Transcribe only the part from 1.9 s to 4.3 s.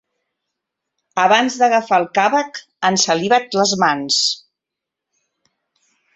el càvec ensaliva't les mans.